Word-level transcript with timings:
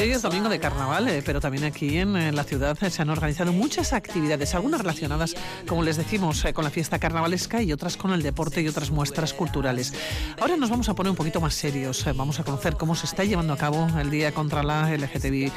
Hoy 0.00 0.10
es 0.10 0.22
domingo 0.22 0.48
de 0.48 0.60
carnaval, 0.60 1.08
eh, 1.08 1.22
pero 1.24 1.40
también 1.40 1.64
aquí 1.64 1.98
en, 1.98 2.36
la 2.36 2.44
ciudad 2.44 2.76
se 2.78 3.02
han 3.02 3.10
organizado 3.10 3.52
muchas 3.52 3.92
actividades, 3.92 4.54
algunas 4.54 4.80
relacionadas, 4.80 5.34
como 5.66 5.82
les 5.82 5.96
decimos, 5.96 6.44
eh, 6.44 6.52
con 6.52 6.62
la 6.62 6.70
fiesta 6.70 7.00
carnavalesca 7.00 7.60
y 7.60 7.72
otras 7.72 7.96
con 7.96 8.12
el 8.12 8.22
deporte 8.22 8.62
y 8.62 8.68
otras 8.68 8.90
muestras 8.90 9.32
culturales. 9.32 9.92
Ahora 10.40 10.56
nos 10.56 10.70
vamos 10.70 10.88
a 10.88 10.94
poner 10.94 11.10
un 11.10 11.16
poquito 11.16 11.40
más 11.40 11.54
serios, 11.54 12.06
eh, 12.06 12.12
vamos 12.12 12.38
a 12.38 12.44
conocer 12.44 12.76
cómo 12.76 12.94
se 12.94 13.06
está 13.06 13.24
llevando 13.24 13.52
a 13.54 13.56
cabo 13.56 13.88
el 13.98 14.10
Día 14.10 14.32
contra 14.32 14.62
la 14.62 14.94
LGTBI 14.94 15.50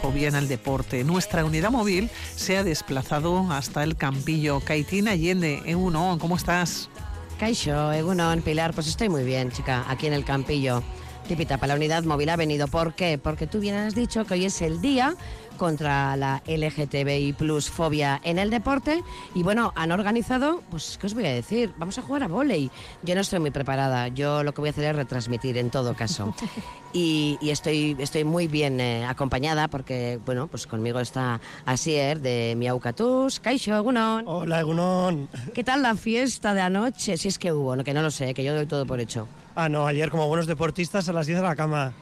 fobia 0.00 0.28
en 0.28 0.34
el 0.34 0.48
deporte. 0.48 1.04
Nuestra 1.04 1.44
unidad 1.44 1.70
móvil 1.70 2.08
se 2.34 2.56
ha 2.56 2.64
desplazado 2.64 3.52
hasta 3.52 3.84
el 3.84 3.96
Campillo. 3.96 4.60
Caitina 4.60 5.10
Allende, 5.10 5.62
uno, 5.76 6.16
¿cómo 6.18 6.36
estás? 6.36 6.88
Caixo, 7.38 7.92
Egunon, 7.92 8.40
Pilar, 8.40 8.72
pues 8.72 8.86
estoy 8.86 9.10
muy 9.10 9.22
bien, 9.22 9.50
chica, 9.52 9.84
aquí 9.86 10.06
en 10.06 10.14
el 10.14 10.24
Campillo. 10.24 10.82
Tipita, 11.26 11.58
para 11.58 11.72
la 11.72 11.76
unidad 11.76 12.04
móvil 12.04 12.28
ha 12.28 12.36
venido. 12.36 12.68
¿Por 12.68 12.94
qué? 12.94 13.18
Porque 13.18 13.48
tú 13.48 13.58
bien 13.58 13.74
has 13.74 13.96
dicho 13.96 14.24
que 14.24 14.34
hoy 14.34 14.44
es 14.44 14.62
el 14.62 14.80
día 14.80 15.16
contra 15.56 16.16
la 16.16 16.42
LGTBI 16.46 17.32
plus 17.32 17.70
fobia 17.70 18.20
en 18.24 18.38
el 18.38 18.50
deporte 18.50 19.02
y 19.34 19.42
bueno, 19.42 19.72
han 19.76 19.92
organizado, 19.92 20.62
pues 20.70 20.98
¿qué 21.00 21.06
os 21.06 21.14
voy 21.14 21.26
a 21.26 21.32
decir? 21.32 21.72
Vamos 21.78 21.98
a 21.98 22.02
jugar 22.02 22.22
a 22.22 22.28
volei. 22.28 22.70
Yo 23.02 23.14
no 23.14 23.20
estoy 23.20 23.40
muy 23.40 23.50
preparada, 23.50 24.08
yo 24.08 24.42
lo 24.42 24.52
que 24.52 24.60
voy 24.60 24.68
a 24.68 24.72
hacer 24.72 24.84
es 24.84 24.96
retransmitir 24.96 25.58
en 25.58 25.70
todo 25.70 25.94
caso. 25.94 26.34
Y, 26.98 27.36
estoy, 27.42 27.94
estoy 27.98 28.24
muy 28.24 28.48
bien 28.48 28.80
eh, 28.80 29.04
acompañada 29.04 29.68
porque, 29.68 30.18
bueno, 30.24 30.46
pues 30.46 30.66
conmigo 30.66 30.98
está 30.98 31.42
Asier 31.66 32.20
de 32.20 32.54
Miaucatus. 32.56 33.38
Kaixo, 33.38 33.76
Egunon. 33.76 34.24
Hola, 34.26 34.60
Egunon. 34.60 35.28
¿Qué 35.52 35.62
tal 35.62 35.82
la 35.82 35.94
fiesta 35.94 36.54
de 36.54 36.62
anoche? 36.62 37.18
Si 37.18 37.28
es 37.28 37.38
que 37.38 37.52
hubo, 37.52 37.76
que 37.84 37.92
no 37.92 38.00
lo 38.00 38.10
sé, 38.10 38.32
que 38.32 38.42
yo 38.42 38.54
doy 38.54 38.64
todo 38.64 38.86
por 38.86 38.98
hecho. 38.98 39.28
Ah, 39.54 39.68
no, 39.68 39.86
ayer 39.86 40.10
como 40.10 40.26
buenos 40.26 40.46
deportistas 40.46 41.06
a 41.10 41.12
las 41.12 41.26
10 41.26 41.40
de 41.40 41.44
la 41.44 41.54
cama. 41.54 41.92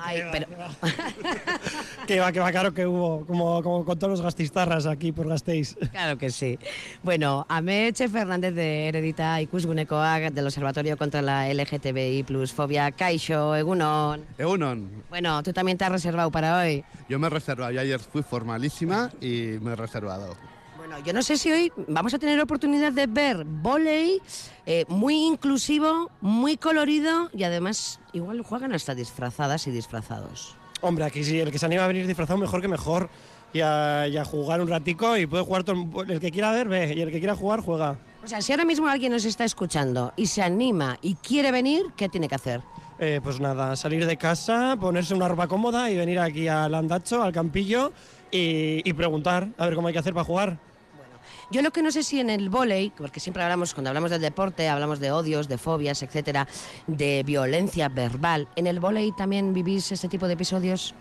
Ay, 0.00 0.22
pero... 0.32 0.46
que 2.06 2.20
va, 2.20 2.32
que 2.32 2.40
va, 2.40 2.50
claro 2.50 2.72
que 2.72 2.86
hubo, 2.86 3.26
como, 3.26 3.62
como 3.62 3.84
con 3.84 3.98
todos 3.98 4.10
los 4.10 4.22
gastistarras 4.22 4.86
aquí 4.86 5.12
por 5.12 5.28
Gasteiz. 5.28 5.76
Claro 5.90 6.18
que 6.18 6.30
sí. 6.30 6.58
Bueno, 7.02 7.46
Ameche 7.48 8.08
Fernández 8.08 8.54
de 8.54 8.88
Heredita 8.88 9.40
Ikusgunekoak 9.40 10.32
del 10.32 10.46
Observatorio 10.46 10.96
contra 10.96 11.22
la 11.22 11.52
LGTBI 11.52 12.22
plus 12.24 12.52
fobia, 12.52 12.90
Kaixo, 12.92 13.54
Egunon. 13.56 14.24
Egunon. 14.38 15.04
Bueno, 15.08 15.42
tú 15.42 15.52
también 15.52 15.78
te 15.78 15.84
has 15.84 15.92
reservado 15.92 16.30
para 16.30 16.58
hoy. 16.58 16.84
Yo 17.08 17.18
me 17.18 17.26
he 17.26 17.30
reservado, 17.30 17.72
yo 17.72 17.80
ayer 17.80 18.00
fui 18.00 18.22
formalísima 18.22 19.10
y 19.20 19.58
me 19.60 19.72
he 19.72 19.76
reservado. 19.76 20.36
Bueno, 20.88 21.04
yo 21.04 21.12
no 21.12 21.22
sé 21.22 21.36
si 21.36 21.52
hoy 21.52 21.70
vamos 21.86 22.14
a 22.14 22.18
tener 22.18 22.40
oportunidad 22.40 22.90
de 22.92 23.06
ver 23.06 23.44
volei 23.44 24.22
eh, 24.64 24.86
muy 24.88 25.16
inclusivo, 25.16 26.10
muy 26.22 26.56
colorido 26.56 27.28
y 27.34 27.42
además 27.42 28.00
igual 28.14 28.40
juegan 28.40 28.72
hasta 28.72 28.94
disfrazadas 28.94 29.66
y 29.66 29.70
disfrazados. 29.70 30.56
Hombre, 30.80 31.04
aquí 31.04 31.24
sí, 31.24 31.38
el 31.38 31.52
que 31.52 31.58
se 31.58 31.66
anima 31.66 31.84
a 31.84 31.88
venir 31.88 32.06
disfrazado 32.06 32.38
mejor 32.38 32.62
que 32.62 32.68
mejor 32.68 33.10
y 33.52 33.60
a, 33.60 34.24
jugar 34.24 34.62
un 34.62 34.68
ratico 34.68 35.14
y 35.18 35.26
puede 35.26 35.44
jugar 35.44 35.64
todo, 35.64 36.04
el 36.08 36.20
que 36.20 36.30
quiera 36.30 36.52
ver, 36.52 36.68
ve, 36.68 36.94
y 36.96 37.02
el 37.02 37.10
que 37.10 37.18
quiera 37.18 37.36
jugar, 37.36 37.60
juega. 37.60 37.98
O 38.24 38.26
sea, 38.26 38.40
si 38.40 38.52
ahora 38.52 38.64
mismo 38.64 38.88
alguien 38.88 39.12
nos 39.12 39.26
está 39.26 39.44
escuchando 39.44 40.14
y 40.16 40.24
se 40.24 40.40
anima 40.40 40.96
y 41.02 41.16
quiere 41.16 41.52
venir, 41.52 41.82
¿qué 41.96 42.08
tiene 42.08 42.28
que 42.28 42.36
hacer? 42.36 42.62
Eh, 42.98 43.20
pues 43.22 43.40
nada, 43.40 43.76
salir 43.76 44.06
de 44.06 44.16
casa, 44.16 44.78
ponerse 44.80 45.14
una 45.14 45.28
ropa 45.28 45.48
cómoda 45.48 45.90
y 45.90 45.98
venir 45.98 46.18
aquí 46.18 46.48
al 46.48 46.74
andacho, 46.74 47.22
al 47.22 47.32
campillo 47.34 47.92
y 48.30 48.90
preguntar 48.94 49.48
a 49.58 49.66
ver 49.66 49.74
cómo 49.74 49.88
hay 49.88 49.92
que 49.92 50.00
hacer 50.00 50.14
para 50.14 50.24
jugar. 50.24 50.67
Yo 51.50 51.62
lo 51.62 51.70
que 51.70 51.82
no 51.82 51.90
sé 51.90 52.02
si 52.02 52.20
en 52.20 52.28
el 52.28 52.50
volei, 52.50 52.90
porque 52.90 53.20
siempre 53.20 53.42
hablamos, 53.42 53.72
cuando 53.72 53.88
hablamos 53.88 54.10
del 54.10 54.20
deporte, 54.20 54.68
hablamos 54.68 55.00
de 55.00 55.12
odios, 55.12 55.48
de 55.48 55.56
fobias, 55.56 56.02
etcétera, 56.02 56.46
de 56.86 57.22
violencia 57.24 57.88
verbal. 57.88 58.48
¿En 58.54 58.66
el 58.66 58.80
volei 58.80 59.12
también 59.12 59.54
vivís 59.54 59.90
ese 59.90 60.08
tipo 60.08 60.26
de 60.26 60.34
episodios? 60.34 60.94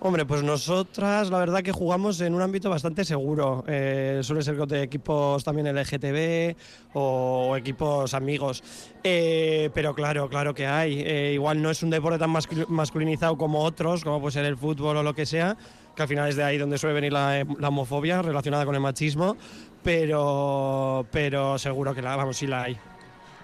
Hombre, 0.00 0.26
pues 0.26 0.42
nosotras 0.42 1.30
la 1.30 1.38
verdad 1.38 1.62
que 1.62 1.72
jugamos 1.72 2.20
en 2.20 2.34
un 2.34 2.42
ámbito 2.42 2.68
bastante 2.68 3.04
seguro. 3.04 3.64
Eh, 3.66 4.20
suele 4.22 4.42
ser 4.42 4.56
de 4.66 4.82
equipos 4.82 5.42
también 5.44 5.66
LGTB 5.66 6.56
o 6.92 7.56
equipos 7.56 8.12
amigos. 8.12 8.62
Eh, 9.02 9.70
pero 9.72 9.94
claro, 9.94 10.28
claro 10.28 10.52
que 10.52 10.66
hay. 10.66 11.00
Eh, 11.00 11.32
igual 11.34 11.62
no 11.62 11.70
es 11.70 11.82
un 11.82 11.90
deporte 11.90 12.18
tan 12.18 12.34
masculinizado 12.68 13.38
como 13.38 13.60
otros, 13.60 14.04
como 14.04 14.20
puede 14.20 14.32
ser 14.32 14.44
el 14.44 14.58
fútbol 14.58 14.98
o 14.98 15.02
lo 15.02 15.14
que 15.14 15.24
sea, 15.24 15.56
que 15.94 16.02
al 16.02 16.08
final 16.08 16.28
es 16.28 16.36
de 16.36 16.44
ahí 16.44 16.58
donde 16.58 16.78
suele 16.78 16.94
venir 16.94 17.12
la, 17.12 17.44
la 17.58 17.68
homofobia 17.68 18.22
relacionada 18.22 18.64
con 18.64 18.74
el 18.74 18.80
machismo 18.80 19.36
pero, 19.84 21.06
pero 21.12 21.58
seguro 21.58 21.94
que 21.94 22.02
la, 22.02 22.16
vamos, 22.16 22.38
sí 22.38 22.48
la 22.48 22.62
hay. 22.62 22.76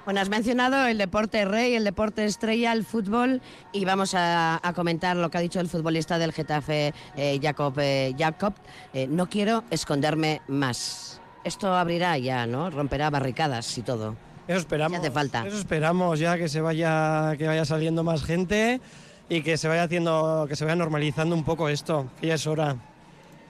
Bueno, 0.06 0.20
has 0.20 0.30
mencionado 0.30 0.86
el 0.86 0.98
deporte 0.98 1.44
rey, 1.44 1.74
el 1.74 1.84
deporte 1.84 2.24
estrella, 2.24 2.72
el 2.72 2.84
fútbol, 2.84 3.42
y 3.70 3.84
vamos 3.84 4.14
a, 4.16 4.60
comentar 4.74 5.14
lo 5.16 5.30
que 5.30 5.38
ha 5.38 5.40
dicho 5.42 5.60
el 5.60 5.68
futbolista 5.68 6.18
del 6.18 6.32
Getafe, 6.32 6.94
eh, 7.16 7.38
Jacob. 7.40 7.74
Eh, 7.78 8.14
Jacob 8.18 8.54
eh, 8.94 9.06
no 9.06 9.28
quiero 9.28 9.62
esconderme 9.70 10.40
más. 10.48 11.20
Esto 11.44 11.74
abrirá 11.74 12.18
ya, 12.18 12.46
¿no? 12.46 12.70
Romperá 12.70 13.10
barricadas 13.10 13.76
y 13.78 13.82
todo. 13.82 14.16
Eso 14.48 14.58
esperamos. 14.58 14.98
hace 14.98 15.10
falta. 15.10 15.46
Eso 15.46 15.58
esperamos 15.58 16.18
ya 16.18 16.36
que 16.36 16.48
se 16.48 16.60
vaya, 16.60 17.34
que 17.38 17.46
vaya 17.46 17.64
saliendo 17.64 18.02
más 18.02 18.24
gente 18.24 18.80
y 19.30 19.40
que 19.40 19.56
se 19.56 19.68
vaya 19.68 19.84
haciendo, 19.84 20.44
que 20.46 20.56
se 20.56 20.66
vaya 20.66 20.76
normalizando 20.76 21.34
un 21.34 21.44
poco 21.44 21.70
esto, 21.70 22.10
que 22.20 22.26
ya 22.26 22.34
es 22.34 22.46
hora 22.46 22.76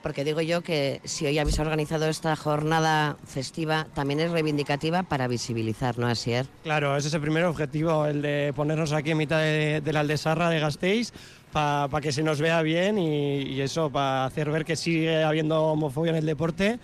porque 0.01 0.23
digo 0.23 0.41
yo 0.41 0.61
que 0.61 0.99
si 1.03 1.25
hoy 1.25 1.37
habéis 1.39 1.59
organizado 1.59 2.07
esta 2.07 2.35
jornada 2.35 3.17
festiva, 3.25 3.87
también 3.93 4.19
es 4.19 4.31
reivindicativa 4.31 5.03
para 5.03 5.27
visibilizar, 5.27 5.97
¿no, 5.97 6.07
Asier? 6.07 6.47
Claro, 6.63 6.97
ese 6.97 7.07
es 7.07 7.13
el 7.13 7.21
primer 7.21 7.45
objetivo, 7.45 8.05
el 8.05 8.21
de 8.21 8.53
ponernos 8.55 8.93
aquí 8.93 9.11
en 9.11 9.17
mitad 9.17 9.39
de, 9.39 9.81
la 9.91 10.01
Aldesarra 10.01 10.49
de 10.49 10.59
Gasteiz, 10.59 11.13
para 11.51 12.01
que 12.01 12.11
se 12.11 12.23
nos 12.23 12.39
vea 12.39 12.61
bien 12.61 12.97
y, 12.97 13.59
eso, 13.61 13.89
para 13.89 14.25
hacer 14.25 14.49
ver 14.49 14.65
que 14.65 14.75
sigue 14.75 15.23
habiendo 15.23 15.61
homofobia 15.63 16.11
en 16.11 16.17
el 16.17 16.25
deporte 16.25 16.79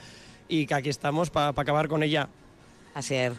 y 0.47 0.65
que 0.65 0.73
aquí 0.73 0.89
estamos 0.89 1.29
para 1.29 1.49
acabar 1.49 1.87
con 1.87 2.03
ella. 2.03 2.29
Asier, 2.93 3.33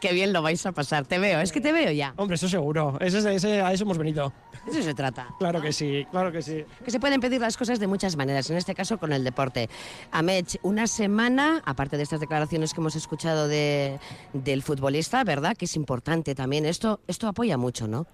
qué 0.00 0.12
bien 0.12 0.32
lo 0.32 0.42
vais 0.42 0.64
a 0.66 0.72
pasar. 0.72 1.06
Te 1.06 1.18
veo, 1.18 1.40
es 1.40 1.52
que 1.52 1.60
te 1.60 1.72
veo 1.72 1.90
ya. 1.92 2.14
Hombre, 2.16 2.36
eso 2.36 2.48
seguro. 2.48 2.98
Ese, 3.00 3.34
ese, 3.34 3.60
a 3.62 3.72
eso 3.72 3.84
hemos 3.84 3.98
venido. 3.98 4.32
Eso 4.66 4.82
se 4.82 4.94
trata. 4.94 5.28
Claro 5.38 5.60
que 5.60 5.72
sí, 5.72 6.06
claro 6.10 6.32
que 6.32 6.42
sí. 6.42 6.64
Que 6.84 6.90
se 6.90 7.00
pueden 7.00 7.20
pedir 7.20 7.40
las 7.40 7.56
cosas 7.56 7.78
de 7.78 7.86
muchas 7.86 8.16
maneras, 8.16 8.50
en 8.50 8.56
este 8.56 8.74
caso 8.74 8.98
con 8.98 9.12
el 9.12 9.24
deporte. 9.24 9.68
Amech, 10.10 10.58
una 10.62 10.86
semana, 10.86 11.62
aparte 11.64 11.96
de 11.96 12.02
estas 12.02 12.20
declaraciones 12.20 12.74
que 12.74 12.80
hemos 12.80 12.96
escuchado 12.96 13.48
de, 13.48 13.98
del 14.32 14.62
futbolista, 14.62 15.22
¿verdad? 15.24 15.56
Que 15.56 15.66
es 15.66 15.76
importante 15.76 16.34
también. 16.34 16.66
Esto, 16.66 17.00
esto 17.06 17.28
apoya 17.28 17.56
mucho, 17.56 17.86
¿no? 17.86 18.06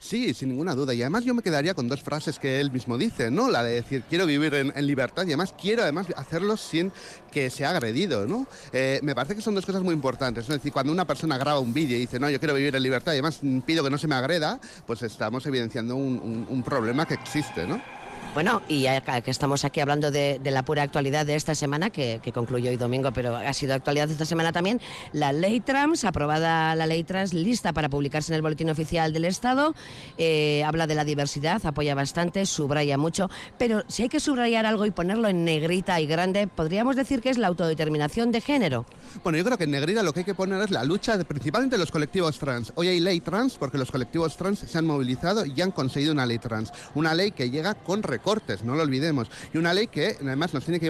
Sí, 0.00 0.34
sin 0.34 0.50
ninguna 0.50 0.74
duda. 0.74 0.94
Y 0.94 1.02
además 1.02 1.24
yo 1.24 1.34
me 1.34 1.42
quedaría 1.42 1.74
con 1.74 1.88
dos 1.88 2.02
frases 2.02 2.38
que 2.38 2.60
él 2.60 2.70
mismo 2.70 2.98
dice, 2.98 3.30
¿no? 3.30 3.48
La 3.48 3.62
de 3.62 3.74
decir, 3.74 4.04
quiero 4.08 4.26
vivir 4.26 4.54
en, 4.54 4.72
libertad 4.86 5.22
y 5.24 5.28
además 5.28 5.54
quiero 5.60 5.82
además 5.82 6.06
hacerlo 6.16 6.56
sin 6.56 6.92
que 7.32 7.50
sea 7.50 7.70
agredido, 7.70 8.26
¿no? 8.26 8.46
Eh, 8.72 9.00
me 9.02 9.14
parece 9.14 9.34
que 9.34 9.42
son 9.42 9.54
dos 9.54 9.66
cosas 9.66 9.82
muy 9.82 9.94
importantes. 9.94 10.44
Es 10.44 10.48
decir, 10.48 10.72
cuando 10.72 10.92
una 10.92 11.06
persona 11.06 11.38
graba 11.38 11.58
un 11.58 11.72
vídeo 11.72 11.96
y 11.96 12.00
dice, 12.00 12.20
no, 12.20 12.28
yo 12.30 12.38
quiero 12.38 12.54
vivir 12.54 12.74
en 12.76 12.82
libertad 12.82 13.12
y 13.12 13.16
además 13.16 13.40
pido 13.66 13.82
que 13.82 13.90
no 13.90 13.98
se 13.98 14.08
me 14.08 14.14
agreda, 14.14 14.60
pues 14.86 15.02
estamos 15.02 15.46
evidenciando 15.46 15.96
un, 15.96 16.46
un 16.48 16.62
problema 16.62 17.06
que 17.06 17.14
existe, 17.14 17.66
¿no? 17.66 18.03
Bueno, 18.34 18.62
y 18.66 18.80
ya 18.82 19.00
que 19.22 19.30
estamos 19.30 19.64
aquí 19.64 19.78
hablando 19.78 20.10
de, 20.10 20.40
la 20.42 20.64
pura 20.64 20.82
actualidad 20.82 21.24
de 21.24 21.36
esta 21.36 21.54
semana, 21.54 21.90
que, 21.90 22.20
concluyó 22.34 22.70
hoy 22.70 22.76
domingo, 22.76 23.12
pero 23.12 23.36
ha 23.36 23.52
sido 23.52 23.74
actualidad 23.74 24.10
esta 24.10 24.24
semana 24.24 24.50
también, 24.50 24.80
la 25.12 25.32
ley 25.32 25.60
trans, 25.60 26.04
aprobada 26.04 26.74
la 26.74 26.86
ley 26.86 27.04
trans, 27.04 27.32
lista 27.32 27.72
para 27.72 27.88
publicarse 27.88 28.32
en 28.32 28.36
el 28.36 28.42
Boletín 28.42 28.70
Oficial 28.70 29.12
del 29.12 29.24
Estado, 29.26 29.76
eh, 30.18 30.64
habla 30.64 30.88
de 30.88 30.96
la 30.96 31.04
diversidad, 31.04 31.64
apoya 31.64 31.94
bastante, 31.94 32.44
subraya 32.44 32.98
mucho, 32.98 33.30
pero 33.56 33.84
si 33.86 34.02
hay 34.02 34.08
que 34.08 34.18
subrayar 34.18 34.66
algo 34.66 34.84
y 34.84 34.90
ponerlo 34.90 35.28
en 35.28 35.44
negrita 35.44 36.00
y 36.00 36.06
grande, 36.06 36.48
podríamos 36.48 36.96
decir 36.96 37.20
que 37.20 37.30
es 37.30 37.38
la 37.38 37.46
autodeterminación 37.46 38.32
de 38.32 38.40
género. 38.40 38.84
Bueno, 39.22 39.38
yo 39.38 39.44
creo 39.44 39.58
que 39.58 39.64
en 39.64 39.70
negrita 39.70 40.02
lo 40.02 40.12
que 40.12 40.20
hay 40.20 40.24
que 40.24 40.34
poner 40.34 40.60
es 40.60 40.72
la 40.72 40.82
lucha 40.82 41.16
de, 41.16 41.24
principalmente 41.24 41.78
los 41.78 41.92
colectivos 41.92 42.36
trans. 42.40 42.72
Hoy 42.74 42.88
hay 42.88 42.98
ley 42.98 43.20
trans 43.20 43.54
porque 43.58 43.78
los 43.78 43.92
colectivos 43.92 44.36
trans 44.36 44.58
se 44.58 44.76
han 44.76 44.86
movilizado 44.86 45.46
y 45.46 45.62
han 45.62 45.70
conseguido 45.70 46.12
una 46.12 46.26
ley 46.26 46.40
trans. 46.40 46.72
Una 46.96 47.14
ley 47.14 47.30
que 47.30 47.48
llega 47.48 47.74
con 47.74 48.02
recortes, 48.24 48.64
no 48.64 48.74
lo 48.74 48.82
olvidemos. 48.82 49.28
Y 49.52 49.58
una 49.58 49.74
ley 49.74 49.86
que 49.86 50.16
además 50.18 50.54
nos 50.54 50.64
tiene 50.64 50.80
que, 50.80 50.86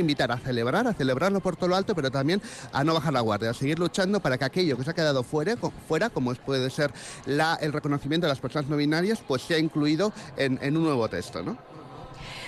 invitar 0.00 0.30
a 0.30 0.36
celebrar, 0.36 0.86
a 0.86 0.92
celebrarlo 0.92 1.40
por 1.40 1.56
todo 1.56 1.68
lo 1.68 1.76
alto, 1.76 1.94
pero 1.94 2.10
también 2.10 2.42
a 2.70 2.84
no 2.84 2.92
bajar 2.92 3.14
la 3.14 3.20
guardia, 3.20 3.50
a 3.50 3.54
seguir 3.54 3.78
luchando 3.78 4.20
para 4.20 4.36
que 4.36 4.44
aquello 4.44 4.76
que 4.76 4.84
se 4.84 4.90
ha 4.90 4.94
quedado 4.94 5.22
fuera, 5.22 5.56
fuera 5.88 6.10
como 6.10 6.34
puede 6.34 6.68
ser 6.68 6.92
el 7.26 7.72
reconocimiento 7.72 8.26
de 8.26 8.32
las 8.32 8.40
personas 8.40 8.68
no 8.68 8.76
binarias, 8.76 9.22
pues 9.26 9.42
sea 9.42 9.58
incluido 9.58 10.12
en, 10.36 10.58
en 10.60 10.76
un 10.76 10.84
nuevo 10.84 11.08
texto, 11.08 11.42
¿no? 11.42 11.56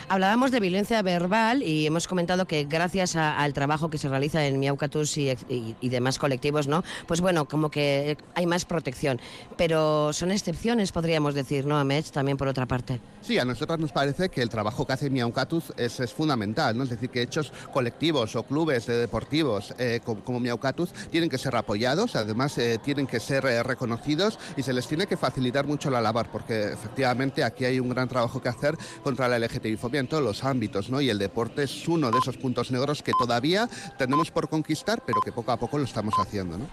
Hablábamos 0.08 0.52
de 0.52 0.60
violencia 0.60 1.02
verbal 1.02 1.64
y 1.64 1.84
hemos 1.84 2.06
comentado 2.06 2.46
que 2.46 2.64
gracias 2.64 3.16
al 3.16 3.52
trabajo 3.52 3.90
que 3.90 3.98
se 3.98 4.08
realiza 4.08 4.46
en 4.46 4.60
Miaucatus 4.60 5.18
y, 5.18 5.36
y, 5.48 5.88
demás 5.88 6.20
colectivos, 6.20 6.68
¿no? 6.68 6.84
Pues 7.08 7.20
bueno, 7.20 7.46
como 7.46 7.72
que 7.72 8.16
hay 8.36 8.46
más 8.46 8.64
protección. 8.64 9.20
Pero 9.56 10.12
son 10.12 10.30
excepciones, 10.30 10.92
podríamos 10.92 11.34
decir, 11.34 11.66
¿no, 11.66 11.76
Amech? 11.76 12.12
También 12.12 12.36
por 12.36 12.46
otra 12.46 12.66
parte. 12.66 13.00
Sí, 13.26 13.36
a 13.40 13.44
nosotros 13.44 13.80
nos 13.80 13.90
parece 13.90 14.28
que 14.28 14.42
el 14.42 14.48
trabajo 14.48 14.86
que 14.86 14.92
hace 14.92 15.10
Miaucatus 15.10 15.72
es, 15.76 15.98
es 15.98 16.12
fundamental, 16.12 16.78
¿no? 16.78 16.84
Es 16.84 16.90
decir, 16.90 17.10
que 17.10 17.22
hechos 17.22 17.52
colectivos 17.72 18.36
o 18.36 18.44
clubes 18.44 18.86
deportivos 18.86 19.74
eh, 19.78 20.00
como, 20.04 20.38
Miaucatus 20.38 20.92
tienen 21.10 21.28
que 21.28 21.36
ser 21.36 21.56
apoyados, 21.56 22.14
además 22.14 22.56
eh, 22.58 22.78
tienen 22.80 23.08
que 23.08 23.18
ser 23.18 23.44
eh, 23.46 23.64
reconocidos 23.64 24.38
y 24.56 24.62
se 24.62 24.72
les 24.72 24.86
tiene 24.86 25.08
que 25.08 25.16
facilitar 25.16 25.66
mucho 25.66 25.90
la 25.90 26.00
labor, 26.00 26.28
porque 26.30 26.72
efectivamente 26.74 27.42
aquí 27.42 27.64
hay 27.64 27.80
un 27.80 27.88
gran 27.88 28.08
trabajo 28.08 28.40
que 28.40 28.48
hacer 28.48 28.76
contra 29.02 29.26
la 29.26 29.40
En 29.98 30.08
todos 30.08 30.22
los 30.22 30.44
ámbitos, 30.44 30.90
¿no? 30.90 31.00
Y 31.00 31.08
el 31.08 31.18
deporte 31.18 31.62
es 31.62 31.88
uno 31.88 32.10
de 32.10 32.18
esos 32.18 32.36
puntos 32.36 32.70
negros 32.70 33.02
que 33.02 33.12
todavía 33.18 33.68
tenemos 33.96 34.30
por 34.30 34.48
conquistar, 34.48 35.02
pero 35.06 35.20
que 35.22 35.32
poco 35.32 35.52
a 35.52 35.56
poco 35.56 35.78
lo 35.78 35.84
estamos 35.84 36.14
haciendo, 36.18 36.58
¿no? 36.58 36.66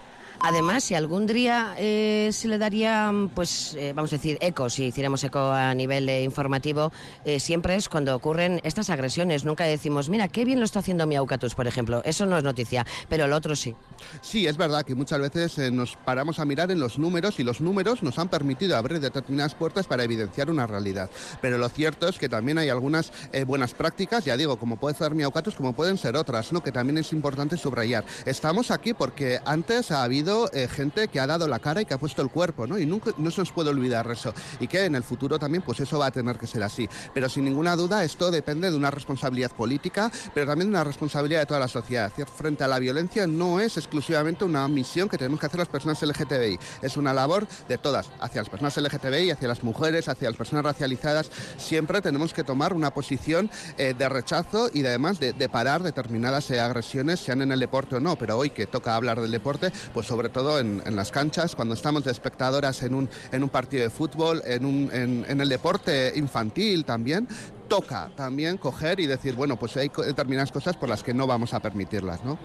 Además, 0.46 0.84
si 0.84 0.94
algún 0.94 1.26
día 1.26 1.74
eh, 1.78 2.28
se 2.30 2.48
le 2.48 2.58
daría, 2.58 3.10
pues, 3.34 3.74
eh, 3.78 3.94
vamos 3.96 4.12
a 4.12 4.16
decir, 4.16 4.36
eco, 4.42 4.68
si 4.68 4.84
hiciéramos 4.84 5.24
eco 5.24 5.38
a 5.38 5.72
nivel 5.72 6.06
eh, 6.06 6.22
informativo, 6.22 6.92
siempre 7.38 7.76
es 7.76 7.88
cuando 7.88 8.14
ocurren 8.14 8.60
estas 8.62 8.90
agresiones. 8.90 9.46
Nunca 9.46 9.64
decimos, 9.64 10.10
mira, 10.10 10.28
qué 10.28 10.44
bien 10.44 10.58
lo 10.58 10.66
está 10.66 10.80
haciendo 10.80 11.06
Miaucatus, 11.06 11.54
por 11.54 11.66
ejemplo. 11.66 12.02
Eso 12.04 12.26
no 12.26 12.36
es 12.36 12.44
noticia, 12.44 12.84
pero 13.08 13.24
el 13.24 13.32
otro 13.32 13.56
sí. 13.56 13.74
Sí, 14.20 14.46
es 14.46 14.58
verdad 14.58 14.84
que 14.84 14.94
muchas 14.94 15.18
veces 15.18 15.72
nos 15.72 15.96
paramos 15.96 16.38
a 16.38 16.44
mirar 16.44 16.70
en 16.70 16.78
los 16.78 16.98
números 16.98 17.40
y 17.40 17.42
los 17.42 17.62
números 17.62 18.02
nos 18.02 18.18
han 18.18 18.28
permitido 18.28 18.76
abrir 18.76 19.00
determinadas 19.00 19.54
puertas 19.54 19.86
para 19.86 20.04
evidenciar 20.04 20.50
una 20.50 20.66
realidad. 20.66 21.08
Pero 21.40 21.56
lo 21.56 21.70
cierto 21.70 22.06
es 22.06 22.18
que 22.18 22.28
también 22.28 22.58
hay 22.58 22.68
algunas 22.68 23.12
buenas 23.46 23.72
prácticas, 23.72 24.26
ya 24.26 24.36
digo, 24.36 24.58
como 24.58 24.76
puede 24.76 24.94
ser 24.94 25.14
Miaucatus, 25.14 25.54
como 25.54 25.72
pueden 25.72 25.96
ser 25.96 26.16
otras, 26.16 26.52
¿no? 26.52 26.62
que 26.62 26.70
también 26.70 26.98
es 26.98 27.14
importante 27.14 27.56
subrayar. 27.56 28.04
Estamos 28.26 28.70
aquí 28.70 28.92
porque 28.92 29.40
antes 29.46 29.90
ha 29.90 30.02
habido 30.02 30.33
eh, 30.52 30.68
gente 30.68 31.08
que 31.08 31.20
ha 31.20 31.26
dado 31.26 31.48
la 31.48 31.58
cara 31.58 31.82
y 31.82 31.84
que 31.84 31.94
ha 31.94 31.98
puesto 31.98 32.22
el 32.22 32.30
cuerpo, 32.30 32.66
¿no? 32.66 32.78
Y 32.78 32.86
nunca, 32.86 33.12
no 33.18 33.30
se 33.30 33.40
nos 33.40 33.52
puede 33.52 33.70
olvidar 33.70 34.10
eso. 34.10 34.32
Y 34.60 34.66
que 34.66 34.84
en 34.84 34.94
el 34.94 35.02
futuro 35.02 35.38
también, 35.38 35.62
pues 35.62 35.80
eso 35.80 35.98
va 35.98 36.06
a 36.06 36.10
tener 36.10 36.36
que 36.38 36.46
ser 36.46 36.62
así. 36.62 36.88
Pero 37.12 37.28
sin 37.28 37.44
ninguna 37.44 37.76
duda, 37.76 38.04
esto 38.04 38.30
depende 38.30 38.70
de 38.70 38.76
una 38.76 38.90
responsabilidad 38.90 39.50
política, 39.50 40.10
pero 40.34 40.46
también 40.46 40.70
de 40.70 40.76
una 40.76 40.84
responsabilidad 40.84 41.40
de 41.40 41.46
toda 41.46 41.60
la 41.60 41.68
sociedad. 41.68 42.12
Frente 42.36 42.64
a 42.64 42.68
la 42.68 42.78
violencia 42.78 43.26
no 43.26 43.60
es 43.60 43.76
exclusivamente 43.76 44.44
una 44.44 44.66
misión 44.68 45.08
que 45.08 45.18
tenemos 45.18 45.40
que 45.40 45.46
hacer 45.46 45.58
las 45.58 45.68
personas 45.68 46.02
LGTBI, 46.02 46.58
es 46.82 46.96
una 46.96 47.12
labor 47.12 47.46
de 47.68 47.78
todas, 47.78 48.10
hacia 48.20 48.42
las 48.42 48.50
personas 48.50 48.76
LGTBI, 48.76 49.30
hacia 49.30 49.48
las 49.48 49.62
mujeres, 49.62 50.08
hacia 50.08 50.28
las 50.28 50.36
personas 50.36 50.64
racializadas. 50.64 51.30
Siempre 51.56 52.00
tenemos 52.00 52.32
que 52.32 52.44
tomar 52.44 52.72
una 52.72 52.92
posición 52.92 53.50
eh, 53.78 53.94
de 53.96 54.08
rechazo 54.08 54.70
y 54.72 54.84
además 54.84 55.18
de, 55.20 55.34
parar 55.48 55.82
determinadas 55.82 56.50
eh, 56.50 56.60
agresiones, 56.60 57.20
sean 57.20 57.42
en 57.42 57.52
el 57.52 57.60
deporte 57.60 57.96
o 57.96 58.00
no. 58.00 58.16
Pero 58.16 58.38
hoy 58.38 58.50
que 58.50 58.66
toca 58.66 58.96
hablar 58.96 59.20
del 59.20 59.30
deporte, 59.30 59.70
pues 59.92 60.10
sobre 60.14 60.28
todo 60.28 60.60
en, 60.60 60.94
las 60.94 61.10
canchas, 61.10 61.56
cuando 61.56 61.74
estamos 61.74 62.04
de 62.04 62.12
espectadoras 62.12 62.84
en 62.84 62.94
un, 62.94 63.10
en 63.32 63.42
un 63.42 63.48
partido 63.48 63.82
de 63.82 63.90
fútbol, 63.90 64.40
en, 64.44 64.64
un, 64.64 64.88
en, 64.92 65.40
el 65.40 65.48
deporte 65.48 66.12
infantil 66.14 66.84
también, 66.84 67.26
toca 67.66 68.12
también 68.14 68.56
coger 68.56 69.00
y 69.00 69.08
decir, 69.08 69.34
bueno, 69.34 69.56
pues 69.56 69.76
hay 69.76 69.90
determinadas 70.06 70.52
cosas 70.52 70.76
por 70.76 70.88
las 70.88 71.02
que 71.02 71.12
no 71.12 71.26
vamos 71.26 71.52
a 71.52 71.58
permitirlas, 71.58 72.24
¿no? 72.24 72.38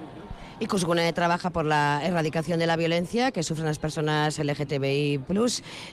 Y 0.62 0.68
Cusgune 0.68 1.14
trabaja 1.14 1.52
por 1.52 1.64
la 1.64 2.02
erradicación 2.04 2.60
de 2.60 2.68
la 2.68 2.76
violencia 2.76 3.32
que 3.32 3.44
sufren 3.44 3.66
las 3.66 3.80
personas 3.80 4.38
LGTBI+. 4.38 5.22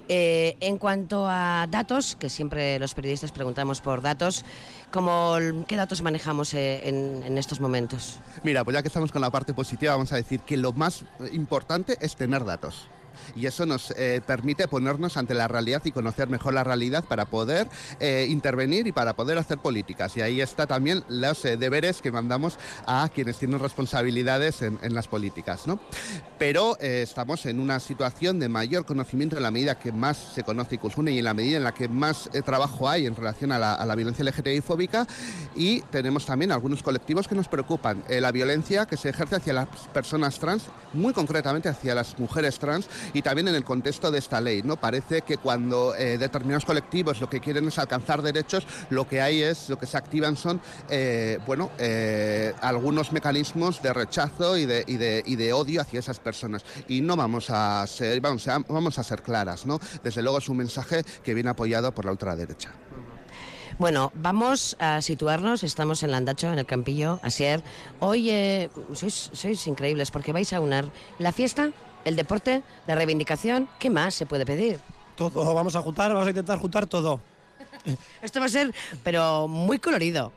Eh, 0.08 0.56
en 0.58 0.78
cuanto 0.78 1.26
a 1.28 1.68
datos, 1.70 2.16
que 2.16 2.28
siempre 2.28 2.78
los 2.80 2.92
periodistas 2.94 3.30
preguntamos 3.30 3.80
por 3.80 4.02
datos, 4.02 4.44
¿cómo, 4.90 5.36
¿qué 5.68 5.76
datos 5.76 6.02
manejamos 6.02 6.52
eh, 6.54 6.88
en 6.88 7.38
estos 7.38 7.60
momentos? 7.60 8.18
Mira, 8.42 8.64
pues 8.64 8.74
ya 8.74 8.82
que 8.82 8.88
estamos 8.88 9.12
con 9.12 9.22
la 9.22 9.30
parte 9.30 9.54
positiva, 9.54 9.92
vamos 9.92 10.12
a 10.12 10.16
decir 10.16 10.40
que 10.40 10.56
lo 10.56 10.72
más 10.72 11.04
importante 11.32 11.96
es 12.00 12.16
tener 12.16 12.44
datos 12.44 12.88
y 13.34 13.46
eso 13.46 13.66
nos 13.66 13.90
eh, 13.92 14.20
permite 14.26 14.68
ponernos 14.68 15.16
ante 15.16 15.34
la 15.34 15.48
realidad 15.48 15.82
y 15.84 15.92
conocer 15.92 16.28
mejor 16.28 16.54
la 16.54 16.64
realidad 16.64 17.04
para 17.04 17.26
poder 17.26 17.68
eh, 18.00 18.26
intervenir 18.28 18.86
y 18.86 18.92
para 18.92 19.14
poder 19.14 19.38
hacer 19.38 19.58
políticas. 19.58 20.16
Y 20.16 20.20
ahí 20.20 20.40
está 20.40 20.66
también 20.66 21.04
los 21.08 21.44
eh, 21.44 21.56
deberes 21.56 22.02
que 22.02 22.12
mandamos 22.12 22.58
a 22.86 23.08
quienes 23.14 23.38
tienen 23.38 23.58
responsabilidades 23.58 24.62
en, 24.62 24.76
las 24.94 25.08
políticas. 25.08 25.66
¿no? 25.66 25.78
Pero 26.38 26.78
estamos 26.80 27.44
en 27.46 27.60
una 27.60 27.80
situación 27.80 28.38
de 28.38 28.48
mayor 28.48 28.86
conocimiento 28.86 29.36
en 29.36 29.42
la 29.42 29.50
medida 29.50 29.78
que 29.78 29.92
más 29.92 30.16
se 30.34 30.42
conoce 30.42 30.76
Icusune 30.76 31.12
y 31.12 31.19
en 31.19 31.24
la 31.24 31.34
medida 31.34 31.56
en 31.56 31.64
la 31.64 31.74
que 31.74 31.88
más 31.88 32.30
trabajo 32.44 32.88
hay 32.88 33.06
en 33.06 33.16
relación 33.16 33.52
a 33.52 33.58
la, 33.58 33.74
a 33.74 33.84
la 33.84 33.94
violencia 33.94 34.24
LGTBI 34.24 34.60
fóbica 34.60 35.06
y 35.54 35.80
tenemos 35.82 36.24
también 36.24 36.52
algunos 36.52 36.82
colectivos 36.82 37.28
que 37.28 37.34
nos 37.34 37.48
preocupan. 37.48 38.04
la 38.08 38.32
violencia 38.32 38.86
que 38.86 38.96
se 38.96 39.10
ejerce 39.10 39.36
hacia 39.36 39.52
las 39.52 39.69
personas 39.92 40.38
trans, 40.38 40.64
muy 40.92 41.12
concretamente 41.12 41.69
hacia 41.69 41.94
las 41.94 42.19
mujeres 42.19 42.58
trans 42.58 42.88
y 43.12 43.23
también 43.23 43.49
en 43.49 43.55
el 43.55 43.64
contexto 43.64 44.11
de 44.11 44.19
esta 44.19 44.41
ley. 44.41 44.62
¿no? 44.62 44.76
Parece 44.76 45.23
que 45.23 45.38
cuando 45.38 45.94
eh, 45.94 46.19
determinados 46.19 46.64
colectivos 46.64 47.20
lo 47.20 47.29
que 47.29 47.41
quieren 47.41 47.69
es 47.69 47.79
alcanzar 47.79 48.23
derechos, 48.23 48.67
lo 48.91 49.08
que 49.08 49.20
hay 49.20 49.43
es, 49.43 49.69
lo 49.69 49.79
que 49.79 49.87
se 49.87 49.97
activan 49.97 50.37
son 50.37 50.61
eh, 50.88 51.38
bueno, 51.47 51.70
eh, 51.79 52.55
algunos 52.61 53.12
mecanismos 53.12 53.82
de 53.82 53.93
rechazo 53.93 54.56
y 54.56 54.67
de, 54.67 54.85
y, 54.87 54.97
de, 54.97 55.23
y 55.25 55.37
de, 55.37 55.53
odio 55.53 55.81
hacia 55.81 56.00
esas 56.00 56.19
personas. 56.19 56.64
Y 56.88 57.00
no 57.00 57.17
vamos 57.17 57.50
a 57.50 57.87
ser, 57.87 58.20
vamos 58.20 58.47
a, 58.49 58.58
vamos 58.58 58.99
a 58.99 59.05
ser 59.05 59.23
claras. 59.23 59.67
¿no? 59.67 59.81
Desde 60.03 60.23
luego 60.23 60.38
es 60.38 60.49
un 60.49 60.58
mensaje 60.58 61.03
que 61.23 61.35
viene 61.35 61.50
apoyado 61.50 61.93
por 61.93 62.05
la 62.05 62.12
ultraderecha. 62.12 62.73
Bueno, 63.79 64.11
vamos 64.14 64.75
a 64.79 65.03
situarnos. 65.03 65.62
Estamos 65.62 66.03
en 66.03 66.11
Landacho, 66.11 66.50
en 66.50 66.58
el 66.58 66.64
Campillo, 66.64 67.20
Asier. 67.23 67.62
Hoy 68.00 68.31
sois, 68.94 69.31
sois 69.35 69.67
increíbles 69.67 70.11
porque 70.11 70.32
vais 70.32 70.53
a 70.55 70.61
unar 70.61 70.91
la 71.19 71.32
fiesta 71.32 71.73
el 72.06 72.14
deporte, 72.14 72.62
la 72.87 72.94
reivindicación, 72.94 73.69
¿qué 73.81 73.91
más 73.91 74.14
se 74.14 74.26
puede 74.26 74.47
pedir? 74.47 74.79
Todo, 75.17 75.53
vamos 75.55 75.75
a 75.75 75.82
juntar, 75.82 76.12
vamos 76.12 76.26
a 76.26 76.31
intentar 76.31 76.58
juntar 76.58 76.87
todo. 76.87 77.20
Esto 78.23 78.38
va 78.38 78.47
a 78.47 78.49
ser, 78.49 78.73
pero 79.03 79.49
muy 79.49 79.81
colorido. 79.81 80.32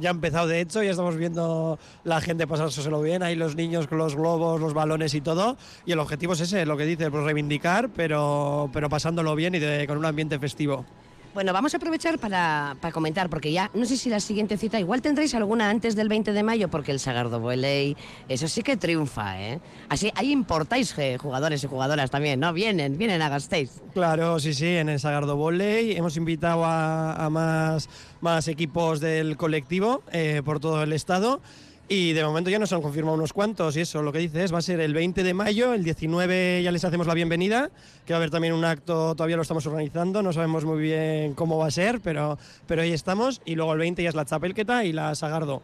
Ya 0.00 0.08
ha 0.08 0.12
empezado, 0.12 0.46
de 0.46 0.62
hecho, 0.62 0.82
ya 0.82 0.90
estamos 0.90 1.16
viendo 1.16 1.78
la 2.04 2.22
gente 2.22 2.46
pasárselo 2.46 3.02
bien, 3.02 3.22
ahí 3.22 3.36
los 3.36 3.54
niños 3.56 3.88
con 3.88 3.98
los 3.98 4.16
globos, 4.16 4.58
los 4.58 4.72
balones 4.72 5.12
y 5.12 5.20
todo. 5.20 5.58
Y 5.84 5.92
el 5.92 5.98
objetivo 5.98 6.32
es 6.32 6.40
ese, 6.40 6.64
lo 6.64 6.78
que 6.78 6.86
dice, 6.86 7.10
pues 7.10 7.24
reivindicar, 7.24 7.90
pero, 7.90 8.70
pero 8.72 8.88
pasándolo 8.88 9.34
bien 9.34 9.54
y 9.54 9.86
con 9.86 9.98
un 9.98 10.06
ambiente 10.06 10.38
festivo. 10.38 10.86
Bueno, 11.34 11.54
vamos 11.54 11.72
a 11.72 11.78
aprovechar 11.78 12.18
para, 12.18 12.76
comentar, 12.92 13.30
porque 13.30 13.52
ya 13.52 13.70
no 13.72 13.86
sé 13.86 13.96
si 13.96 14.10
la 14.10 14.20
siguiente 14.20 14.58
cita, 14.58 14.78
igual 14.78 15.00
tendréis 15.00 15.34
alguna 15.34 15.70
antes 15.70 15.96
del 15.96 16.10
20 16.10 16.34
de 16.34 16.42
mayo, 16.42 16.68
porque 16.68 16.92
el 16.92 17.00
Sagardo 17.00 17.40
Volley, 17.40 17.96
eso 18.28 18.48
sí 18.48 18.62
que 18.62 18.76
triunfa, 18.76 19.40
¿eh? 19.40 19.60
Así, 19.88 20.12
ahí 20.14 20.30
importáis 20.30 20.94
eh, 20.98 21.16
jugadores 21.16 21.64
y 21.64 21.66
jugadoras 21.68 22.10
también, 22.10 22.38
¿no? 22.38 22.52
Vienen, 22.52 22.98
vienen 22.98 23.22
a 23.22 23.30
Gasteiz. 23.30 23.80
Claro, 23.94 24.38
sí, 24.40 24.52
sí, 24.52 24.76
en 24.76 24.90
el 24.90 25.00
Sagardo 25.00 25.36
Volley 25.36 25.92
hemos 25.92 26.18
invitado 26.18 26.66
a, 26.66 27.28
más, 27.30 27.88
más 28.20 28.46
equipos 28.46 29.00
del 29.00 29.38
colectivo 29.38 30.02
eh, 30.12 30.42
por 30.44 30.60
todo 30.60 30.82
el 30.82 30.92
estado. 30.92 31.40
Y 31.88 32.12
de 32.12 32.24
momento 32.24 32.48
ya 32.48 32.58
nos 32.58 32.72
han 32.72 32.80
confirmado 32.80 33.16
unos 33.16 33.32
cuantos 33.32 33.76
y 33.76 33.80
eso, 33.80 34.02
lo 34.02 34.12
que 34.12 34.18
dices, 34.18 34.52
va 34.52 34.58
a 34.58 34.62
ser 34.62 34.80
el 34.80 34.94
20 34.94 35.22
de 35.22 35.34
mayo, 35.34 35.74
el 35.74 35.84
19 35.84 36.62
ya 36.62 36.72
les 36.72 36.84
hacemos 36.84 37.06
la 37.06 37.12
bienvenida, 37.12 37.70
que 38.06 38.14
va 38.14 38.16
a 38.16 38.20
haber 38.20 38.30
también 38.30 38.54
un 38.54 38.64
acto, 38.64 39.14
todavía 39.14 39.36
lo 39.36 39.42
estamos 39.42 39.66
organizando, 39.66 40.22
no 40.22 40.32
sabemos 40.32 40.64
muy 40.64 40.80
bien 40.80 41.34
cómo 41.34 41.58
va 41.58 41.66
a 41.66 41.70
ser, 41.70 42.00
pero, 42.00 42.38
pero 42.66 42.82
ahí 42.82 42.92
estamos. 42.92 43.42
Y 43.44 43.56
luego 43.56 43.72
el 43.74 43.80
20 43.80 44.02
ya 44.02 44.08
es 44.08 44.14
la 44.14 44.24
Chapelqueta 44.24 44.84
y 44.84 44.92
la 44.92 45.14
Sagardo, 45.14 45.62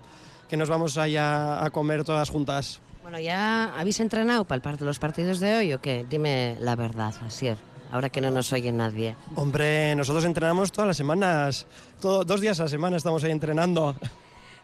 que 0.49 0.57
nos 0.57 0.69
vamos 0.69 0.99
allá 0.99 1.64
a 1.64 1.71
comer 1.71 2.04
todas 2.04 2.28
juntas. 2.28 2.81
Bueno, 3.02 3.21
¿ya 3.21 3.73
habéis 3.78 4.00
entrenado 4.00 4.45
para 4.45 4.76
los 4.81 4.99
partidos 4.99 5.40
de 5.40 5.57
hoy 5.57 5.73
o 5.73 5.81
qué? 5.81 6.04
Dime 6.11 6.57
la 6.61 6.76
verdad, 6.76 7.14
Asier 7.25 7.57
ahora 7.90 8.11
que 8.11 8.21
no 8.21 8.31
nos 8.31 8.52
oye 8.52 8.71
nadie? 8.73 9.16
Hombre, 9.35 9.95
nosotros 9.97 10.25
entrenamos 10.25 10.73
todas 10.73 10.88
las 10.88 10.97
semanas, 10.97 11.66
dos 12.00 12.40
días 12.40 12.61
a 12.61 12.64
la 12.64 12.69
semana 12.69 12.97
estamos 12.97 13.25
ahí 13.25 13.31
entrenando. 13.31 13.97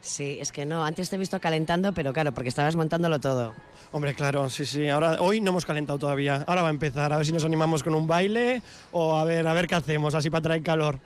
Sí, 0.04 0.36
es 0.38 0.52
que 0.52 0.66
no, 0.66 0.84
antes 0.84 1.08
te 1.08 1.16
he 1.16 1.18
visto 1.18 1.40
calentando, 1.40 1.94
pero 1.94 2.12
claro, 2.12 2.32
porque 2.32 2.50
estabas 2.50 2.76
montándolo 2.76 3.18
todo. 3.20 3.54
Hombre, 3.90 4.14
claro, 4.14 4.50
sí, 4.50 4.66
sí. 4.66 4.86
Ahora, 4.88 5.16
hoy 5.20 5.40
no 5.40 5.50
hemos 5.50 5.64
calentado 5.64 5.98
todavía. 5.98 6.44
Ahora 6.46 6.60
va 6.60 6.68
a 6.68 6.72
empezar, 6.72 7.10
a 7.10 7.16
ver 7.16 7.24
si 7.24 7.32
nos 7.32 7.44
animamos 7.44 7.82
con 7.82 7.94
un 7.94 8.06
baile 8.06 8.60
o 8.92 9.16
a 9.16 9.24
ver, 9.24 9.46
a 9.46 9.54
ver 9.54 9.66
qué 9.66 9.76
hacemos, 9.76 10.14
así 10.14 10.28
para 10.28 10.42
traer 10.42 10.62
calor. 10.62 11.00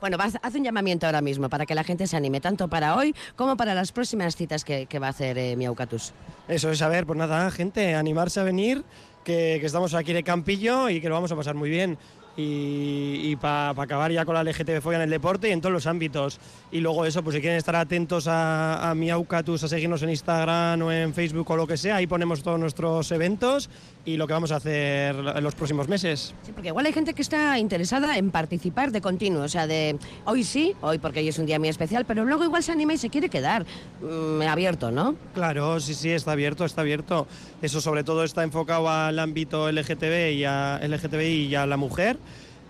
Bueno, 0.00 0.18
haz 0.20 0.54
un 0.54 0.62
llamamiento 0.62 1.06
ahora 1.06 1.22
mismo 1.22 1.48
para 1.48 1.64
que 1.64 1.74
la 1.74 1.82
gente 1.82 2.06
se 2.06 2.16
anime, 2.16 2.40
tanto 2.40 2.68
para 2.68 2.96
hoy 2.96 3.14
como 3.34 3.56
para 3.56 3.74
las 3.74 3.92
próximas 3.92 4.36
citas 4.36 4.62
que, 4.64 4.86
va 4.98 5.06
a 5.06 5.10
hacer 5.10 5.38
eh, 5.38 5.56
Miaucatus. 5.56 6.12
Eso 6.48 6.70
es, 6.70 6.82
a 6.82 6.88
ver, 6.88 7.06
pues 7.06 7.18
nada, 7.18 7.50
gente, 7.50 7.94
animarse 7.94 8.40
a 8.40 8.42
venir, 8.42 8.84
que, 9.24 9.56
que 9.58 9.66
estamos 9.66 9.94
aquí 9.94 10.12
de 10.12 10.22
Campillo 10.22 10.90
y 10.90 11.00
que 11.00 11.08
lo 11.08 11.14
vamos 11.14 11.32
a 11.32 11.36
pasar 11.36 11.54
muy 11.54 11.70
bien 11.70 11.96
y, 12.36 13.34
para 13.36 13.70
acabar 13.82 14.10
ya 14.12 14.24
con 14.24 14.34
la 14.34 14.44
LGTB 14.44 14.80
fobia 14.80 14.96
en 14.96 15.02
el 15.02 15.10
deporte 15.10 15.48
y 15.48 15.52
en 15.52 15.60
todos 15.60 15.72
los 15.72 15.86
ámbitos. 15.86 16.38
Y 16.70 16.80
luego 16.80 17.04
eso, 17.04 17.22
pues 17.22 17.34
si 17.34 17.40
quieren 17.40 17.58
estar 17.58 17.76
atentos 17.76 18.28
a, 18.28 18.90
a 18.90 18.94
mi 18.94 19.10
Aucatus, 19.10 19.64
a 19.64 19.68
seguirnos 19.68 20.02
en 20.02 20.10
Instagram 20.10 20.82
o 20.82 20.92
en 20.92 21.14
Facebook 21.14 21.50
o 21.50 21.56
lo 21.56 21.66
que 21.66 21.76
sea, 21.76 21.96
ahí 21.96 22.06
ponemos 22.06 22.42
todos 22.42 22.58
nuestros 22.58 23.10
eventos 23.12 23.70
y 24.06 24.16
lo 24.16 24.26
que 24.26 24.32
vamos 24.32 24.52
a 24.52 24.56
hacer 24.56 25.16
en 25.16 25.42
los 25.42 25.54
próximos 25.54 25.88
meses. 25.88 26.32
Sí, 26.44 26.52
porque 26.52 26.68
igual 26.68 26.86
hay 26.86 26.92
gente 26.92 27.12
que 27.12 27.22
está 27.22 27.58
interesada 27.58 28.16
en 28.16 28.30
participar 28.30 28.92
de 28.92 29.00
continuo, 29.00 29.42
o 29.42 29.48
sea, 29.48 29.66
de 29.66 29.98
hoy 30.24 30.44
sí, 30.44 30.74
hoy 30.80 30.98
porque 30.98 31.20
hoy 31.20 31.28
es 31.28 31.38
un 31.38 31.46
día 31.46 31.58
muy 31.58 31.68
especial, 31.68 32.04
pero 32.06 32.24
luego 32.24 32.44
igual 32.44 32.62
se 32.62 32.72
anima 32.72 32.94
y 32.94 32.98
se 32.98 33.10
quiere 33.10 33.28
quedar 33.28 33.66
mm, 34.00 34.42
abierto, 34.42 34.92
¿no? 34.92 35.16
Claro, 35.34 35.80
sí, 35.80 35.94
sí, 35.94 36.10
está 36.10 36.32
abierto, 36.32 36.64
está 36.64 36.82
abierto. 36.82 37.26
Eso 37.60 37.80
sobre 37.80 38.04
todo 38.04 38.22
está 38.22 38.44
enfocado 38.44 38.88
al 38.88 39.18
ámbito 39.18 39.70
LGTB 39.70 40.32
y 40.34 40.44
a 40.44 40.80
LGTBI 40.82 41.46
y 41.46 41.54
a 41.56 41.66
la 41.66 41.76
mujer. 41.76 42.16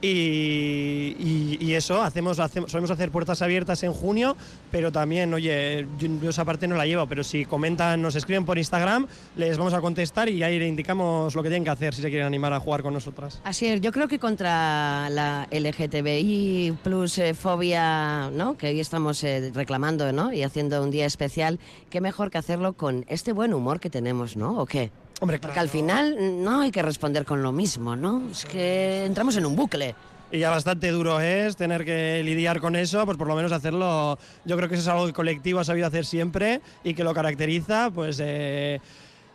Y, 0.06 1.74
eso, 1.74 2.02
hacemos, 2.02 2.38
solemos 2.38 2.90
hacer 2.90 3.10
puertas 3.10 3.42
abiertas 3.42 3.82
en 3.82 3.92
junio, 3.92 4.34
pero 4.70 4.90
también, 4.90 5.34
oye, 5.34 5.86
yo, 5.98 6.30
esa 6.30 6.44
parte 6.44 6.66
no 6.66 6.74
la 6.74 6.86
llevo, 6.86 7.06
pero 7.06 7.22
si 7.22 7.44
comentan, 7.44 8.00
nos 8.00 8.14
escriben 8.16 8.46
por 8.46 8.56
Instagram, 8.56 9.06
les 9.36 9.58
vamos 9.58 9.74
a 9.74 9.80
contestar 9.82 10.30
y 10.30 10.42
ahí 10.42 10.58
le 10.58 10.66
indicamos 10.66 11.34
lo 11.34 11.42
que 11.42 11.50
tienen 11.50 11.64
que 11.64 11.70
hacer 11.70 11.94
si 11.94 12.00
se 12.00 12.08
quieren 12.08 12.26
animar 12.26 12.54
a 12.54 12.60
jugar 12.60 12.82
con 12.82 12.94
nosotras. 12.94 13.40
Así 13.44 13.66
es, 13.66 13.82
yo 13.82 13.92
creo 13.92 14.08
que 14.08 14.18
contra 14.18 15.10
la 15.10 15.48
LGTBI 15.50 16.78
plus 16.82 17.18
eh, 17.18 17.34
fobia, 17.34 18.30
¿no? 18.30 18.56
que 18.56 18.68
hoy 18.68 18.80
estamos 18.80 19.22
eh, 19.24 19.50
reclamando 19.54 20.12
¿no? 20.12 20.32
y 20.32 20.44
haciendo 20.44 20.82
un 20.82 20.90
día 20.90 21.04
especial, 21.04 21.58
qué 21.90 22.00
mejor 22.00 22.30
que 22.30 22.38
hacerlo 22.38 22.72
con 22.72 23.04
este 23.08 23.32
buen 23.32 23.52
humor 23.52 23.80
que 23.80 23.90
tenemos, 23.90 24.36
¿no? 24.36 24.58
¿O 24.58 24.66
qué? 24.66 24.90
Hombre, 25.20 25.38
Porque 25.38 25.58
al 25.58 25.68
final 25.70 26.44
no 26.44 26.60
hay 26.60 26.70
que 26.70 26.82
responder 26.82 27.24
con 27.24 27.42
lo 27.42 27.50
mismo, 27.50 27.96
¿no? 27.96 28.22
Es 28.30 28.44
que 28.44 29.04
entramos 29.06 29.36
en 29.36 29.46
un 29.46 29.56
bucle. 29.56 29.94
Y 30.30 30.40
ya 30.40 30.50
bastante 30.50 30.90
duro 30.90 31.20
es 31.20 31.56
tener 31.56 31.84
que 31.84 32.20
lidiar 32.22 32.60
con 32.60 32.76
eso, 32.76 33.06
pues 33.06 33.16
por 33.16 33.28
lo 33.28 33.36
menos 33.36 33.52
hacerlo, 33.52 34.18
yo 34.44 34.56
creo 34.56 34.68
que 34.68 34.74
eso 34.74 34.82
es 34.82 34.88
algo 34.88 35.04
que 35.04 35.10
el 35.10 35.14
colectivo 35.14 35.60
ha 35.60 35.64
sabido 35.64 35.86
hacer 35.86 36.04
siempre 36.04 36.60
y 36.84 36.94
que 36.94 37.04
lo 37.04 37.14
caracteriza, 37.14 37.90
pues... 37.94 38.20
Eh, 38.22 38.80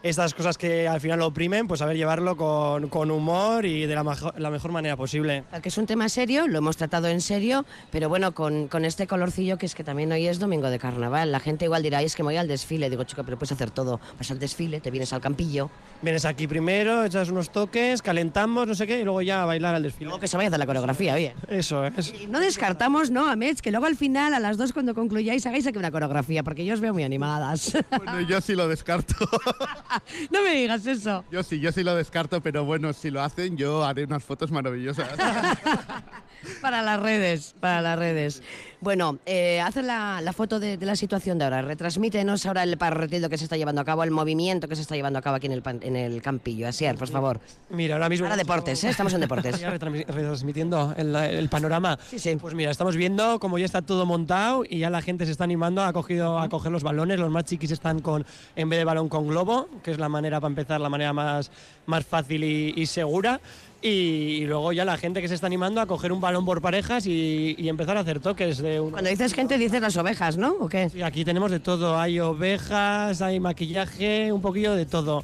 estas 0.04 0.34
cosas 0.34 0.58
que 0.58 0.88
al 0.88 1.00
final 1.00 1.20
lo 1.20 1.28
oprimen, 1.28 1.68
pues 1.68 1.80
saber 1.80 1.96
llevarlo 1.96 2.36
con, 2.36 2.90
con 2.90 3.12
humor 3.12 3.66
y 3.66 3.86
de 3.86 3.96
la, 3.96 4.04
la, 4.38 4.50
mejor 4.50 4.72
manera 4.72 4.98
posible. 4.98 5.44
Que 5.62 5.70
es 5.70 5.78
un 5.78 5.86
tema 5.86 6.10
serio, 6.10 6.48
lo 6.48 6.58
hemos 6.58 6.78
tratado 6.78 7.08
en 7.08 7.22
serio, 7.22 7.66
pero 7.92 8.10
bueno, 8.10 8.34
con, 8.34 8.68
con, 8.68 8.86
este 8.86 9.06
colorcillo 9.08 9.58
que 9.58 9.66
es 9.66 9.76
que 9.76 9.84
también 9.84 10.12
hoy 10.12 10.28
es 10.28 10.40
domingo 10.40 10.70
de 10.70 10.80
carnaval. 10.80 11.32
La 11.32 11.40
gente 11.40 11.66
igual 11.66 11.84
dirá, 11.84 12.02
es 12.02 12.16
que 12.16 12.24
me 12.24 12.28
voy 12.28 12.38
al 12.38 12.48
desfile. 12.48 12.90
Digo, 12.90 13.04
chico, 13.04 13.24
pero 13.24 13.38
puedes 13.38 13.52
hacer 13.52 13.70
todo. 13.72 14.00
Vas 14.18 14.32
al 14.32 14.40
desfile, 14.40 14.82
te 14.82 14.90
vienes 14.92 15.14
al 15.14 15.22
campillo. 15.22 15.70
Vienes 16.02 16.26
aquí 16.26 16.48
primero, 16.48 17.06
echas 17.06 17.30
unos 17.30 17.52
toques, 17.52 18.02
calentamos, 18.02 18.68
no 18.68 18.74
sé 18.74 18.88
qué, 18.88 19.00
y 19.00 19.04
luego 19.04 19.22
ya 19.22 19.44
a 19.44 19.46
bailar 19.46 19.76
al 19.76 19.84
desfile. 19.84 20.06
Luego 20.06 20.20
que 20.20 20.28
se 20.28 20.36
vaya 20.36 20.48
a 20.48 20.50
hacer 20.50 20.60
la 20.60 20.66
coreografía, 20.66 21.14
oye. 21.14 21.36
Eso 21.48 21.86
es. 21.86 22.28
no 22.28 22.40
descartamos, 22.40 23.12
¿no, 23.12 23.28
Amets? 23.28 23.62
Que 23.62 23.70
luego 23.70 23.86
al 23.86 23.96
final, 23.96 24.34
a 24.34 24.40
las 24.40 24.58
dos, 24.58 24.74
cuando 24.74 24.96
concluyáis, 24.96 25.46
hagáis 25.46 25.68
aquí 25.68 25.78
una 25.78 25.92
coreografía, 25.92 26.44
porque 26.44 26.66
yo 26.66 26.74
os 26.74 26.80
veo 26.80 26.94
muy 26.94 27.04
animadas. 27.04 27.78
Bueno, 27.92 28.22
yo 28.22 28.42
sí 28.42 28.56
lo 28.56 28.68
descarto. 28.68 29.16
no 30.32 30.44
me 30.44 30.56
digas 30.56 30.86
eso. 30.86 31.24
Yo 31.32 31.44
sí, 31.44 31.60
yo 31.60 31.72
sí 31.72 31.84
lo 31.84 31.96
descarto, 31.96 32.42
pero 32.42 32.66
bueno, 32.66 32.94
si 32.94 33.10
lo 33.12 33.22
hacen, 33.22 33.58
yo 33.58 33.84
haré 33.84 34.04
unas 34.06 34.24
fotos 34.24 34.52
maravillosas. 34.52 35.10
para 36.62 36.82
las 36.82 37.00
redes, 37.00 37.56
para 37.60 37.82
las 37.82 37.98
redes. 37.98 38.42
Bueno, 38.82 39.20
eh, 39.28 39.62
haz 39.62 39.76
la, 39.76 40.34
foto 40.36 40.60
de, 40.60 40.76
la 40.78 40.96
situación 40.96 41.38
de 41.38 41.44
ahora. 41.44 41.62
Retransmítenos 41.62 42.48
ahora 42.48 42.64
el 42.64 42.78
partido 42.78 43.30
que 43.30 43.38
se 43.38 43.44
está 43.44 43.56
llevando 43.56 43.80
a 43.80 43.86
cabo, 43.86 44.04
el 44.04 44.10
movimiento 44.10 44.68
que 44.68 44.76
se 44.76 44.82
está 44.82 44.96
llevando 44.96 45.20
a 45.20 45.22
cabo 45.22 45.36
aquí 45.36 45.46
en 45.46 45.52
el, 45.52 45.62
en 45.82 45.96
el 45.96 46.20
campillo. 46.24 46.68
Así 46.68 46.86
por 46.98 47.08
favor. 47.08 47.40
Mira, 47.70 47.94
ahora 47.96 48.10
mismo. 48.10 48.26
Ahora 48.26 48.38
deportes, 48.38 48.84
¿eh? 48.84 48.90
estamos 48.90 49.14
en 49.14 49.22
deportes. 49.22 49.62
retransmitiendo 49.80 50.96
el, 50.98 51.48
panorama. 51.50 52.00
Sí, 52.10 52.18
sí. 52.18 52.36
Pues 52.38 52.56
mira, 52.56 52.72
estamos 52.72 52.96
viendo 52.96 53.40
cómo 53.40 53.60
ya 53.60 53.66
está 53.66 53.84
todo 53.84 54.08
montado 54.08 54.64
y 54.68 54.80
ya 54.80 54.90
la 54.90 55.04
gente 55.04 55.28
se 55.28 55.32
está 55.34 55.44
animando, 55.44 55.84
ha 55.84 55.94
cogido 55.94 56.40
a 56.40 56.50
coger 56.50 56.72
los 56.72 56.82
balones. 56.82 57.20
Los 57.20 57.30
más 57.30 57.46
chiquis 57.46 57.70
están 57.70 58.00
con, 58.00 58.26
en 58.56 58.68
vez 58.68 58.80
de 58.80 58.86
balón 58.86 59.10
con 59.10 59.28
globo, 59.28 59.70
que 59.84 59.92
es 59.92 60.00
la 60.00 60.10
manera 60.10 60.40
para 60.40 60.50
empezar, 60.50 60.82
la 60.82 60.90
manera 60.90 61.14
más, 61.14 61.52
más 61.86 62.04
fácil 62.04 62.44
y 62.44 62.86
segura. 62.88 63.40
Y, 63.84 64.46
luego 64.46 64.74
ya 64.74 64.86
la 64.86 64.98
gente 64.98 65.22
que 65.22 65.28
se 65.28 65.34
está 65.34 65.48
animando 65.48 65.82
a 65.82 65.88
coger 65.88 66.12
un 66.12 66.22
balón 66.22 66.46
por 66.46 66.62
parejas 66.62 67.08
y, 67.08 67.56
empezar 67.68 67.98
a 67.98 68.02
hacer 68.02 68.20
toques. 68.20 68.60
De 68.60 68.80
Cuando 68.80 69.10
dices 69.10 69.34
gente, 69.34 69.58
dices 69.58 69.82
las 69.82 69.98
ovejas, 69.98 70.38
¿no? 70.38 70.52
¿O 70.60 70.70
qué? 70.70 70.90
Sí, 70.90 71.02
aquí 71.02 71.26
tenemos 71.26 71.50
de 71.50 71.60
todo. 71.60 72.00
Hay 72.00 72.20
ovejas, 72.20 73.22
hay 73.22 73.40
maquillaje, 73.40 74.32
un 74.32 74.42
poquillo 74.42 74.76
de 74.76 74.86
todo. 74.86 75.24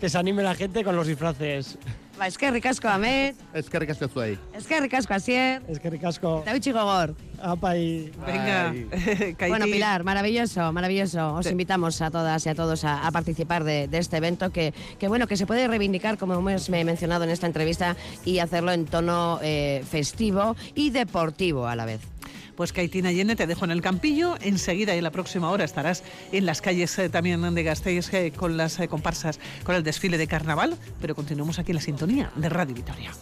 Que 0.00 0.08
se 0.08 0.18
anime 0.18 0.42
la 0.42 0.54
gente 0.54 0.84
con 0.84 0.94
los 0.94 1.06
disfraces. 1.06 1.78
Es 2.26 2.36
que 2.36 2.50
ricasco, 2.50 2.88
Amet. 2.88 3.34
Es 3.54 3.70
que 3.70 3.78
ricasco 3.78 4.08
Zuei. 4.08 4.38
Es 4.52 4.66
que 4.66 4.78
ricasco, 4.80 5.14
Asier. 5.14 5.62
Es 5.68 5.80
que 5.80 5.88
ricasco. 5.88 6.42
David 6.44 6.60
Chigogor. 6.60 7.14
Apa 7.42 7.76
y... 7.76 8.12
Venga, 8.26 8.74
Bueno, 9.48 9.64
Pilar, 9.64 10.04
maravilloso, 10.04 10.72
maravilloso. 10.72 11.34
Os 11.34 11.46
invitamos 11.50 12.02
a 12.02 12.10
todas 12.10 12.44
y 12.44 12.48
a 12.50 12.54
todos 12.54 12.84
a, 12.84 13.10
participar 13.10 13.64
de, 13.64 13.88
este 13.92 14.18
evento 14.18 14.50
que, 14.50 14.74
que, 14.98 15.08
bueno, 15.08 15.26
que 15.26 15.36
se 15.36 15.46
puede 15.46 15.66
reivindicar, 15.66 16.18
como 16.18 16.34
hemos 16.34 16.68
mencionado 16.68 17.24
en 17.24 17.30
esta 17.30 17.46
entrevista, 17.46 17.96
y 18.24 18.40
hacerlo 18.40 18.72
en 18.72 18.84
tono 18.84 19.38
eh, 19.42 19.82
festivo 19.88 20.56
y 20.74 20.90
deportivo 20.90 21.66
a 21.66 21.76
la 21.76 21.86
vez. 21.86 22.00
Pues 22.60 22.74
Caitina 22.74 23.10
Yene, 23.10 23.36
te 23.36 23.46
dejo 23.46 23.64
en 23.64 23.70
el 23.70 23.80
campillo. 23.80 24.36
Enseguida, 24.42 24.94
y 24.94 24.98
en 24.98 25.04
la 25.04 25.10
próxima 25.10 25.50
hora, 25.50 25.64
estarás 25.64 26.02
en 26.30 26.44
las 26.44 26.60
calles 26.60 26.98
eh, 26.98 27.08
también 27.08 27.54
de 27.54 27.62
Gasteiz 27.62 28.12
eh, 28.12 28.34
con 28.36 28.58
las 28.58 28.76
comparsas, 28.90 29.40
con 29.64 29.76
el 29.76 29.82
desfile 29.82 30.18
de 30.18 30.26
carnaval. 30.26 30.76
Pero 31.00 31.14
continuamos 31.14 31.58
aquí 31.58 31.70
en 31.70 31.76
la 31.76 31.80
sintonía 31.80 32.30
de 32.36 32.50
Radio 32.50 32.74
Vitoria. 32.74 33.12